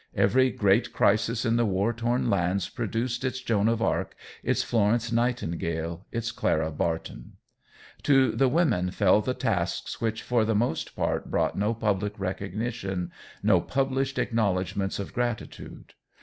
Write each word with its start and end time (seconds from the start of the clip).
Every 0.15 0.49
great 0.49 0.93
crisis 0.93 1.45
in 1.45 1.57
the 1.57 1.65
war 1.67 1.93
torn 1.93 2.27
lands 2.27 2.69
produced 2.69 3.23
its 3.23 3.39
Joan 3.39 3.67
of 3.67 3.83
Arc, 3.83 4.15
its 4.41 4.63
Florence 4.63 5.11
Nightingale, 5.11 6.07
its 6.11 6.31
Clara 6.31 6.71
Barton. 6.71 7.33
To 8.01 8.31
the 8.31 8.47
women 8.49 8.89
fell 8.89 9.21
the 9.21 9.35
tasks 9.35 10.01
which 10.01 10.23
for 10.23 10.43
the 10.43 10.55
most 10.55 10.95
part 10.95 11.29
brought 11.29 11.55
no 11.55 11.75
public 11.75 12.19
recognition, 12.19 13.11
no 13.43 13.61
published 13.61 14.17
acknowledgments 14.17 14.97
of 14.97 15.13
gratitude. 15.13 15.93